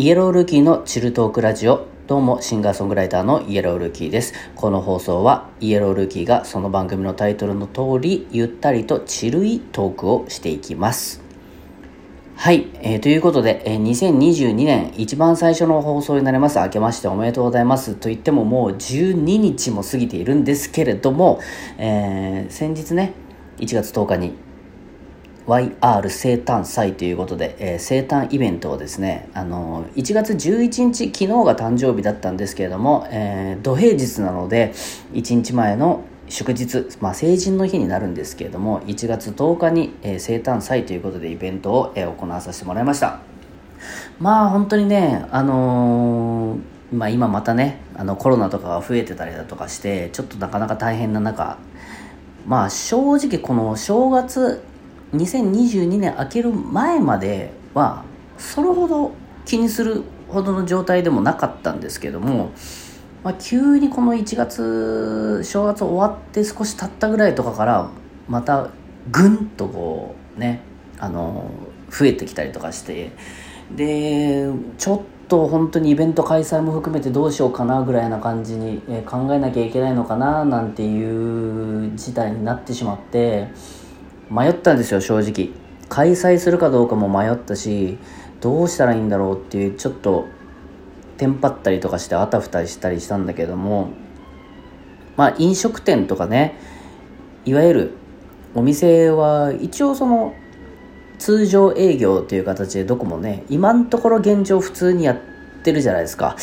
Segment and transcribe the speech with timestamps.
[0.00, 11.20] イエロールーキーのチルトークラジオどうもシンガーソングライターのイエロールーキーですこの放送はイエロールーキーがその番組のタイトルの通りゆったりとチルいトークをしていきます
[12.36, 16.60] はい、えー、ということで、えー、2022年一番最初の放送になります。
[16.60, 17.96] 明けましておめでとうございます。
[17.96, 21.40] と言ってももう12日も過ぎているんですけれども、
[21.78, 23.12] えー、先日ね、
[23.56, 24.34] 1月10日に
[25.48, 34.72] YR 生誕祭ということで、えー、生誕イベントをですね、あのー、1月11日、昨日が誕生日だったんですけれども、えー、土平日なので、
[35.14, 43.20] 1日前の祝日、まあ、成人の日になるんですけれども、1月10日に、えー、生誕祭ということでイベントを、えー、行わさせてもらいました。
[44.18, 51.56] まあ本当にね、あのー、まあ今またね、あのコロナとかが増えてたりだとかして、ちょっとなかなか大変な中、
[52.46, 54.62] まあ正直この正月
[55.12, 58.04] 2022年明ける前までは
[58.36, 59.12] それほど
[59.44, 62.52] 気にするほどの状態でもなかったんですけども、
[63.24, 67.90] まあ、急にこの1月正月終わって少し経ったぐらいとかから
[68.28, 68.70] また
[69.10, 70.60] ぐんとこうね
[70.98, 71.50] あの
[71.90, 73.12] 増えてきたりとかして
[73.74, 83.48] でちょっと本当にイベント開催も含めてどうしようかなぐらいな感じに考えなきゃいけないのかななんていう事態になってしまって。
[84.30, 85.50] 迷ったんですよ正直。
[85.88, 87.98] 開催するかどうかも迷ったし
[88.40, 90.26] どうしたらいいんだろうっていうちょっと
[91.16, 93.90] テンパったりとかしてあたふたしたりしたんだけども
[95.16, 96.58] まあ飲食店とかね
[97.44, 97.94] いわゆる
[98.54, 100.34] お店は一応その
[101.18, 105.18] 通常営業という形でどこもね今のところ現状普通にやっ
[105.64, 106.36] てるじゃないですか。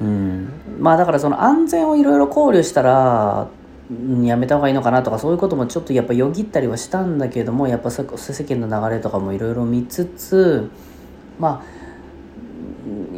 [0.00, 0.48] うん。
[0.78, 3.48] まあだからその安全をいろいろ考慮したら
[4.22, 10.70] やめた方がいいのかなとかそういうこともちょっとやっぱよぎったりはしたんだけどもやっぱ世間の流れとかもいろいろ見つつ
[11.38, 11.82] まあ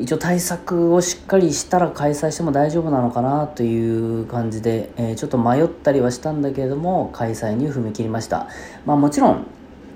[0.00, 8.48] 一応対策をしっかりしたら開催しても大丈夫なのかなという感じで、えー、ちょっと迷ったりはしたんだけれども開催に踏み切りました。
[8.84, 9.46] まあもちろん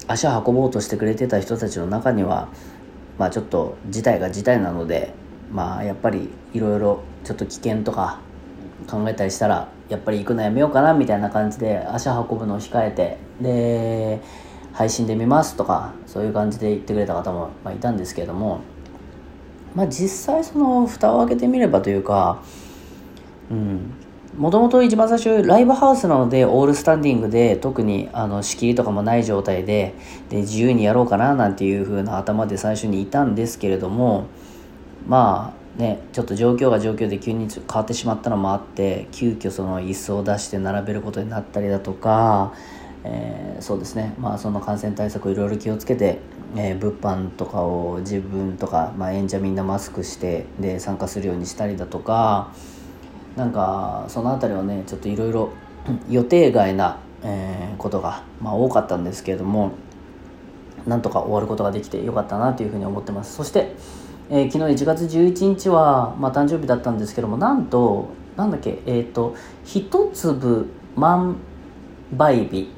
[0.07, 2.49] 足を運ぼうとしてくれてた人たちの中には
[3.19, 5.13] まあちょっと事態が事態なので
[5.53, 8.21] まあやっぱりいろいろちょっと危険とか
[8.89, 14.21] 考えたりしたらやっぱり行くのやめようかなみたいな感じで足運ぶのを控えてで
[14.73, 18.61] 配信で見ますとかそういう感じで言ってくれた方も、まあ、いたんですけれども
[19.75, 22.43] まあ実際その蓋を開けてみればというか
[23.51, 23.93] うん
[24.37, 29.95] もともと一番最初ライブハウスなのでオールスタンディングで特にあの仕切りとかもない状態で
[30.29, 34.27] で自由にやろうかななんていう風な頭で最初にいたんですけれども
[35.07, 42.55] まあね、ちょっと状況が状況で急に変わってしまったのもあって急遽その椅子を出して並べることになったりだとか、
[43.05, 46.19] えー、そうですね、まあ、その感染対策をいろいろ気をつけて、
[46.57, 52.53] えー、物販とかを自分とか、まあ、演者みんなマスクしてで参加するようにしたりだとか
[53.37, 55.51] なんかその辺りはねちょっといろいろ
[56.09, 59.73] 予定外な、えー、ことが、まあ、多かったんですけれども
[60.87, 63.35] なんとか終わることができてよかったなというふうに思ってます。
[63.35, 63.75] そして
[64.29, 71.37] えー、昨日1月11日は、まあ、誕生日だったんですけどもなんとなんだっけえっ、ー、と一粒万
[72.13, 72.73] 倍日。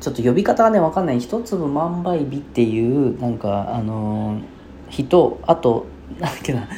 [0.00, 1.20] ちょっと呼び方がね分かんない。
[1.20, 4.42] 一粒万倍日っていうなんかあのー、
[4.88, 5.86] 人あと
[6.18, 6.68] なんだっけな。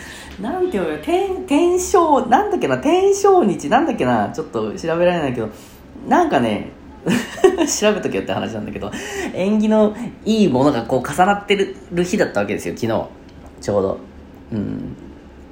[0.40, 2.78] なんていうの天天正なんだっけな？
[2.78, 3.68] 天正日。
[3.68, 4.30] なんだっけな？
[4.30, 5.48] ちょっと調べられないけど。
[6.06, 6.72] なんかね
[7.80, 8.90] 調べとけよって話なんだけど
[9.34, 9.94] 縁起の
[10.24, 11.56] いいものがこう重なって
[11.92, 13.08] る日だったわけですよ昨日。
[13.60, 13.98] ちょうど。
[14.52, 14.96] うん。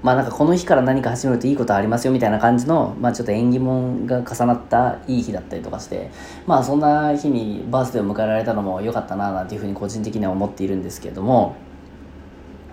[0.02, 6.10] まあなんかこの日から何か始めるといいことありますよみたいな感じの、まあ、ちょっと縁起物が重なったいい日だったりとかして
[6.44, 11.54] まあそんな日にバースデーを迎えられたのも良かったななんていうふうに個人的には思っているんですけれども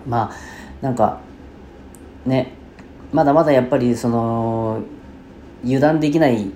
[0.06, 1.20] まあなんか
[2.26, 2.52] ね
[3.12, 4.82] まだまだやっぱりその
[5.64, 6.50] 油断できない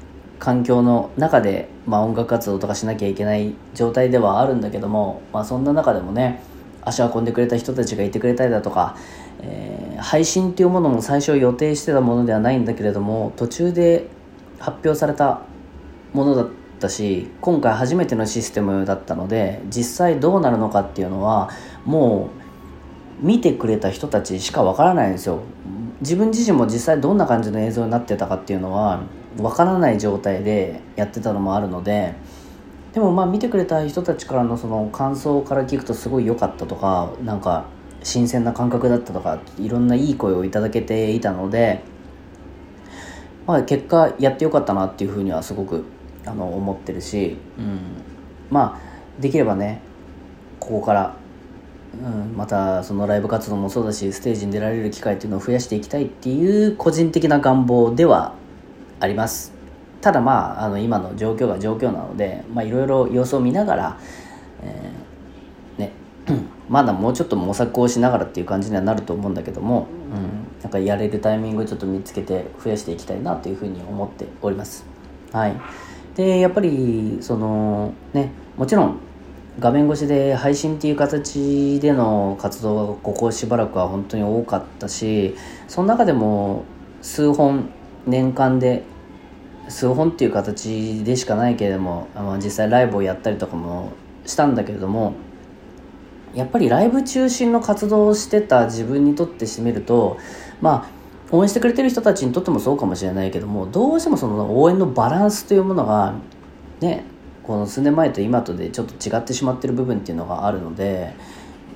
[0.45, 6.43] 環境の中で、まあ、音楽活動とかしなきゃいけない状態ではあるんだけども、まあ、そんな中でもね
[6.83, 8.95] 足を運んでくれた人たちがいてくれたりだとか、
[9.41, 14.07] えー、配信っていうものも最初予定してたものではないんだけれども途中で
[14.59, 15.41] 発表された
[16.13, 16.49] ものだっ
[16.79, 21.49] たし今回初めてのシステムだったので実際どうなるのかっていうのは
[21.87, 22.29] も
[23.23, 25.41] う見てくれた人たちしかわからないんですよ。
[26.03, 29.05] 自分自身も実際どんな感じの映像になってたかっていうのは
[29.39, 32.15] わからない状態でやってたのもあるので
[32.93, 37.67] でもまあ見てくれた人たちからのその感想から聞くとすごい良かったとかなんか
[38.03, 41.83] 新鮮な感覚だったとかいろんないい声をいただけていたので、
[43.47, 45.85] まあ、結果やってよかったなっていうふうにはすごく
[46.25, 47.81] あの思ってるし、うん、
[48.51, 49.81] まあできればね
[50.61, 51.17] ここから
[52.03, 58.35] うん、またそのライブ活動もそうだしステージに出られる機会っていうのを増やしていきたいっていう個人的な願望では
[59.05, 59.53] あります。
[60.01, 63.99] ただまああの今の状況が状況なのでいろいろ様子を見ながら、
[64.63, 65.93] えー、ね
[66.69, 74.85] まだもうちょっと模索をしながらっていう感じにはなると思うんだけども、うん、なんかやれるタイミングをちょっと見つけて増やしていきたいなというふうに思っております。
[75.33, 75.55] はい。
[76.17, 78.99] でやっぱりそのねもちろん
[79.59, 85.37] 画面越しで配信っていう形での活動がここしばらくは本当に多かったし
[85.69, 86.65] その中でも
[87.03, 87.71] 数本
[88.07, 88.83] 年間で
[89.69, 92.09] 数本っていう形でしかないけれども
[92.43, 93.93] 実際ライブをやったりとかも
[94.27, 95.15] したんだけれども
[96.35, 100.19] やっぱりライブ中心の活動をしてた自分にとってしてみると
[100.61, 100.95] まあ
[101.31, 106.15] 応援してくれてる人たちにとってもそうかもしれないけどもどうしてもその応援のバランスというものが
[106.81, 107.05] ね
[107.43, 111.15] この数年前と今とでちょっと違ってしまってる部分っていうのがあるので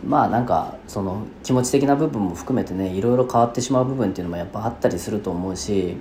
[0.06, 5.96] まあなんかその気持ち的な部分も含めてねいろいろ変わってしまう部分っていうのもやっぱあったりすると思うし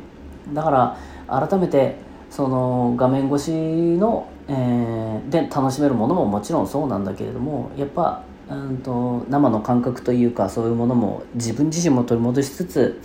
[0.54, 0.98] だか
[1.28, 1.96] ら改めて
[2.30, 13.02] その画面越しの、えー、で楽しめるものももちろんそうなんだけれどもやっぱうんと生の感覚というかそういうものも自分自身も取り戻しつつ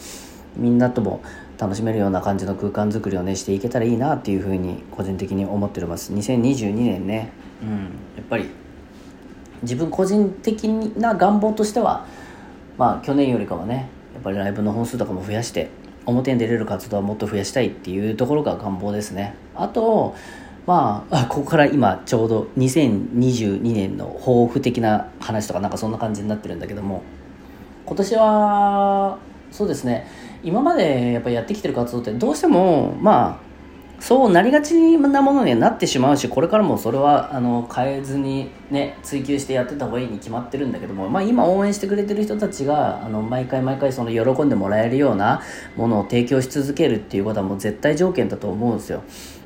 [0.56, 1.22] みんなとも
[1.58, 6.12] 楽しめるような感じの空間づくりをねしていけたらいいなっていうふうに個人的に思っております。
[6.12, 7.70] 2022年ね、うん、
[8.16, 8.50] やっぱり
[9.62, 12.06] 自分個人的な願望としては
[12.76, 15.70] まあ去年よりかはねやっぱりライブの本数とかも増やして
[16.06, 19.34] 表に出れる活動はもっと増やしたいっていうところが願望ですね。
[19.54, 20.14] あと
[20.66, 27.02] まあここから今ちょうど2022年の抱負的な話とかなんかそんな感じになってるんだけども。
[27.84, 29.18] 今年は
[29.50, 30.06] そうですね。
[30.42, 33.51] 今までやっぱりやってきてる活動ってどうしてもまあ
[34.02, 45.40] そうなりがちなものにはなってしまうしこれからもそれはあの変えずにね追求してやってた方がいいに決まってるんだけども、まあ、今応援してくれてる人たちがあの毎回毎回その喜んでもらえるような
[45.76, 49.04] ものを提供し続けるっていうことはもう絶対条件だと思うんですよ、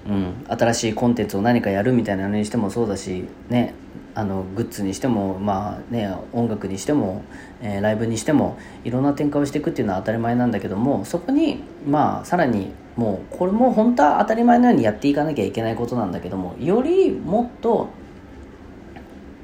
[0.09, 3.75] うん、新しいコンテンツを何かやるみたいなのにしてもそうだしね
[4.15, 7.23] あのグッズにしても、まあね、音楽にしても、
[7.61, 17.91] えー、ライブにしてもいろんな展開をしていくっていうのは当たり前なんだけどもそこに、まあ、さらにもうこれも本当は当たり前のようにやっていかなきゃいけないことなんだけどもよりもっと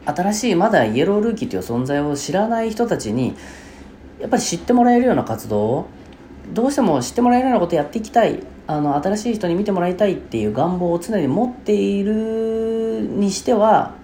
[0.07, 3.35] 新しいまだイエロールーキーという存在を知らない人たちに
[4.19, 5.87] やっぱり知ってもらえるような活動を
[6.53, 8.41] どうしても知ってもらえるようなことやっていきたい。
[8.69, 13.95] あの新しい人に見てもらいたいっていう願望を常に持っているにしては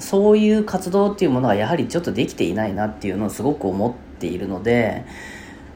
[0.00, 5.04] そういう活動っていうものがやはりちょっとできていないなっていうのをすごく思っているので、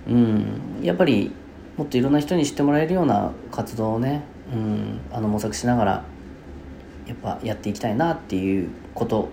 [0.09, 1.31] うん、やっぱり
[1.77, 4.23] もっといろんな人に知ってもらえるような活動をね、
[4.53, 6.05] うん、あの模索しながら
[7.07, 9.29] やっぱやっていきたいなっていうこと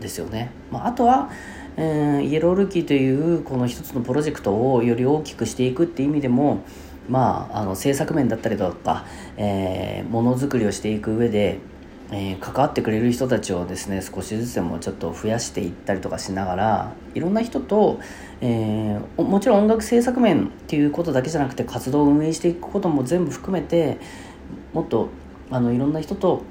[0.00, 0.50] ですよね。
[0.70, 1.30] まあ、あとは、
[1.76, 6.64] えー、イエロールキーというこの一つのプロジェクトをより大きくしていくっていう意味でも
[7.08, 9.04] まあ、あの制作面だったりとか、
[9.36, 11.58] えー、ものづくりをしていく上で
[12.10, 17.98] えー、関わってくれる人たちをですね少しずつでもちょっと増やしていったりとかしながらいろんな人と、
[18.40, 23.98] えー、もちろん音楽制作面っていうことだけじゃなくて活動を運営していくことも全部含めて
[24.72, 25.08] もっと
[25.50, 26.42] あのいろんな人と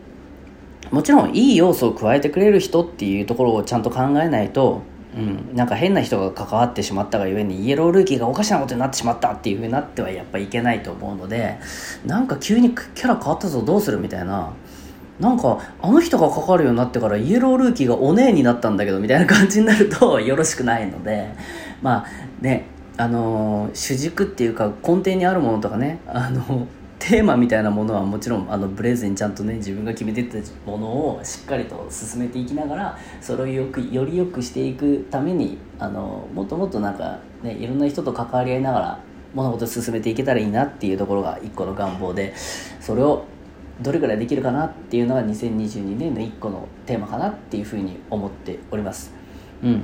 [0.91, 4.81] もちろんいい要素を加えてくれる人っていうところをちゃんと考えないと
[5.15, 11.59] うん、なんか変な人が関わってしまったがゆえにイエロールーキーがおかしなことになってしまったっていうふうになってはやっぱいけないと思うので
[12.05, 14.53] なんか急にキャラ変わったぞどうするみたいな。
[15.19, 21.33] なんかあの人がかかるようになってからイエロールーキーがお姉になったんだけどみたいな感じになると よろしくないので
[21.81, 22.05] まあ
[22.41, 22.65] ね
[22.97, 26.67] あのー、主軸っていうか根底にあるものとかねあの
[26.99, 38.99] テーマみたいなものはもちろんあのブレずにちゃんとね自分が決めてったものをしっかりと進めていきながらそれをよくより良くしていくためにあのもっともっとなんかねいろんな人と関わり合いながら
[39.33, 42.33] 物事を進めていけたらいいなっていうところが一個の願望で
[42.79, 43.25] それを
[43.81, 49.13] どれぐらいできるかなっていうのが2022年の1個のテーマかなっていうふうに思っております。
[49.63, 49.83] うん。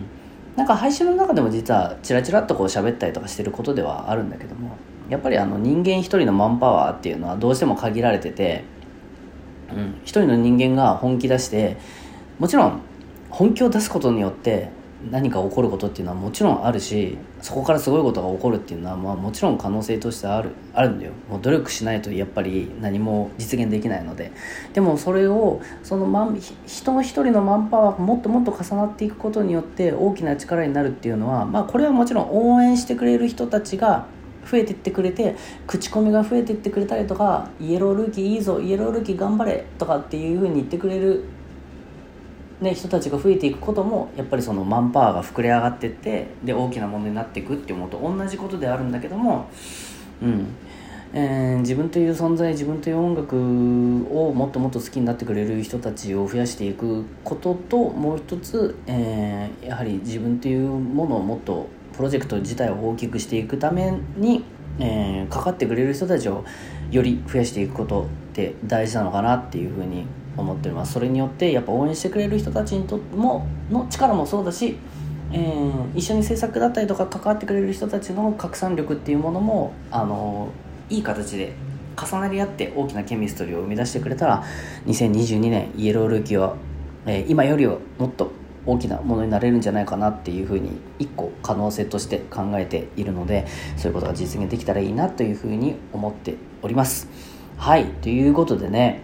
[0.56, 4.76] なんか配信の中でも実はチラチラっとこう喋ったりとかしてることではあるんだけども
[5.08, 8.66] やっぱりあの人間一人のマンパワーっていうのはどうしても限られてて、
[9.72, 11.78] うん、一人の人間が本気出して
[12.40, 12.82] もちろん
[13.30, 14.70] 本気を出すことによって
[15.10, 21.14] 何か起こることっていうのはもちろんあるしそこからすごいことが起こるっていうのは、まあ、もちろん可能性としてあるあるんだよ。
[21.30, 24.32] もう努力しないとやっぱり何も実現できないので。
[24.74, 34.08] でもそれをそのマン人の一人のマンパワーがもっともっと重なっていくことによって大きな力になるっていうのは、まあ、これはもちろん応援してくれる人たちが
[34.50, 35.36] 増えてってくれて
[35.68, 41.24] 口コミが増えていってくれたりとかイエロールーキーいいぞイエロールーキー頑張れとかっていうふうに言ってくれる
[42.62, 49.50] ね、人たちが増えていくこともやっぱりそのマンパワーが膨れ上がってってで大きなものになっていくっていうと同じことであるんだけども、
[50.22, 50.48] うん。
[51.12, 64.44] えー、自分という存在自分という音楽をもっともっと好きになってくれる人たちを増やしていくことともう一つ、えー、やはり自分というものをもっとプロジェクト自体を大きくしていくために、
[64.80, 66.46] えー、かかってくれる人たちを
[66.92, 70.06] より増やしていくことって大事なのかなっていうふうに
[70.40, 74.78] 思ってますそれによってやっぱ応援してくれる人たちにともの力もそうだし、
[75.32, 80.50] えー、一緒に制作だったりとか関わってくれる人たちの拡散力っていうものもあの
[80.90, 81.54] いい形で
[81.96, 84.44] 重なり合って大きなケミストリーを生み出してくれたら
[84.88, 86.56] 2022年イエロールーキーは、
[87.06, 88.32] えー、今よりはもっと
[88.66, 97.08] 大きなものになれるんじゃないかなっていうふうに一個可能性として考えているのでそういうことが実現できたらいいなというふうに思っております。
[97.58, 99.02] はいということでね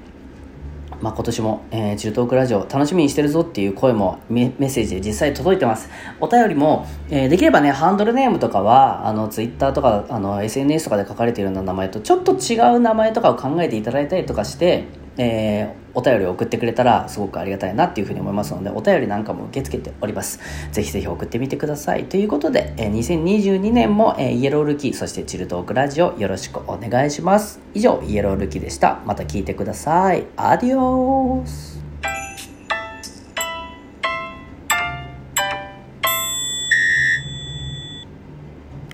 [1.06, 5.88] まあ、今年も、えー、中東クラジオ楽しみにしてるぞっていう声もメッセージで実際届いてます。
[6.20, 14.86] お便りも、えー、できればね、ハンドルネームとかは、あの、Twitter とか、あの、SNS とかで書かれているような名前とちょっと違う名前とかを考えていただいたりとかして、
[15.18, 20.40] えー、お便りを送ってくれたらすごくありがたいなっていうふうに思いますので、お便りなんかも受け付けております。
[20.72, 22.06] ぜひぜひ送ってみてください。
[22.06, 27.60] ということで、えー、2022年も、えー、イエロールキー、そしてチルトークラジオよろしくお願いします。
[27.74, 29.02] 以上、イエロールキーでした。
[29.06, 30.26] また聞いてください。
[30.36, 31.75] アディオース